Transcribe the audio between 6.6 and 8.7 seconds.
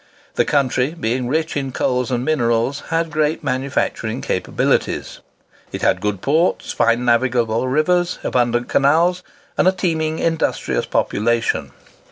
fine navigable rivers, abundant